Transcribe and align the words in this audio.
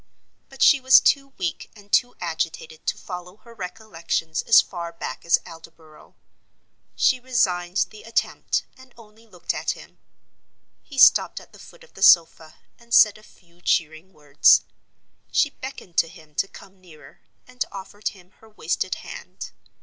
But 0.49 0.63
she 0.63 0.79
was 0.81 0.99
too 0.99 1.27
weak 1.37 1.69
and 1.75 1.91
too 1.91 2.15
agitated 2.19 2.87
to 2.87 2.97
follow 2.97 3.35
her 3.43 3.53
recollections 3.53 4.41
as 4.41 4.59
far 4.59 4.91
back 4.91 5.23
as 5.23 5.37
Aldborough. 5.45 6.15
She 6.95 7.19
resigned 7.19 7.85
the 7.91 8.01
attempt, 8.01 8.63
and 8.75 8.95
only 8.97 9.27
looked 9.27 9.53
at 9.53 9.77
him. 9.77 9.99
He 10.81 10.97
stopped 10.97 11.39
at 11.39 11.53
the 11.53 11.59
foot 11.59 11.83
of 11.83 11.93
the 11.93 12.01
sofa 12.01 12.55
and 12.79 12.95
said 12.95 13.19
a 13.19 13.21
few 13.21 13.61
cheering 13.61 14.11
words. 14.11 14.61
She 15.31 15.51
beckoned 15.51 15.97
to 15.97 16.07
him 16.07 16.33
to 16.33 16.47
come 16.47 16.81
nearer, 16.81 17.19
and 17.47 17.63
offered 17.71 18.07
him 18.07 18.31
her 18.39 18.49
wasted 18.49 18.95
hand. 19.05 19.51